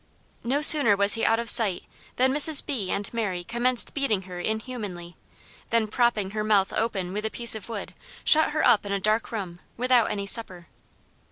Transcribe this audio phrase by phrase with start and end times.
[0.43, 1.83] No sooner was he out of sight
[2.15, 2.65] than Mrs.
[2.65, 2.89] B.
[2.89, 5.15] and Mary commenced beating her inhumanly;
[5.69, 7.93] then propping her mouth open with a piece of wood,
[8.23, 10.69] shut her up in a dark room, without any supper.